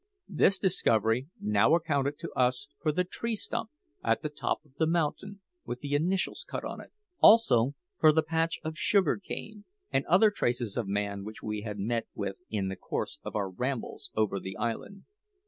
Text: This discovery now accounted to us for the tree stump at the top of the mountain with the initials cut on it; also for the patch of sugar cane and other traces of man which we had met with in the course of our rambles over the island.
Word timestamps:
This 0.29 0.57
discovery 0.57 1.27
now 1.39 1.75
accounted 1.75 2.17
to 2.21 2.31
us 2.31 2.67
for 2.81 2.91
the 2.91 3.03
tree 3.03 3.35
stump 3.35 3.69
at 4.03 4.23
the 4.23 4.29
top 4.29 4.65
of 4.65 4.73
the 4.79 4.87
mountain 4.87 5.41
with 5.63 5.81
the 5.81 5.93
initials 5.93 6.43
cut 6.49 6.65
on 6.65 6.81
it; 6.81 6.91
also 7.19 7.75
for 7.99 8.11
the 8.11 8.23
patch 8.23 8.57
of 8.63 8.79
sugar 8.79 9.17
cane 9.19 9.65
and 9.91 10.03
other 10.07 10.31
traces 10.31 10.75
of 10.75 10.87
man 10.87 11.23
which 11.23 11.43
we 11.43 11.61
had 11.61 11.77
met 11.77 12.07
with 12.15 12.41
in 12.49 12.67
the 12.67 12.75
course 12.75 13.19
of 13.21 13.35
our 13.35 13.51
rambles 13.51 14.09
over 14.15 14.39
the 14.39 14.57
island. 14.57 15.03